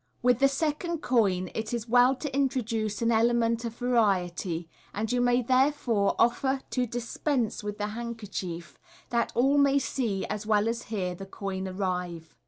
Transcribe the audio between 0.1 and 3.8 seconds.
With the second coin it is well to introduce an element of